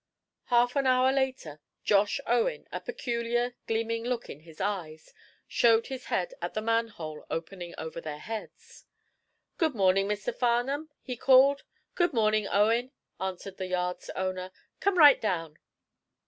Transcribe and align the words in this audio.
Half 0.45 0.75
an 0.75 0.87
hour 0.87 1.11
later 1.11 1.59
Josh 1.83 2.19
Owen, 2.25 2.65
a 2.71 2.81
peculiar, 2.81 3.53
gleaming 3.67 4.03
look 4.03 4.31
in 4.31 4.39
his 4.39 4.59
eyes, 4.59 5.13
showed 5.47 5.85
his 5.85 6.05
head 6.05 6.33
at 6.41 6.55
the 6.55 6.61
manhole 6.63 7.23
opening 7.29 7.75
over 7.77 8.01
their 8.01 8.17
heads. 8.17 8.87
"Good 9.59 9.75
morning, 9.75 10.07
Mr. 10.07 10.33
Farnum," 10.35 10.89
he 11.03 11.15
called. 11.15 11.61
"Good 11.93 12.13
morning, 12.13 12.47
Owen," 12.47 12.89
answered 13.19 13.57
the 13.57 13.67
yard's 13.67 14.09
owner. 14.15 14.51
"Come 14.79 14.97
right 14.97 15.21
down." 15.21 15.59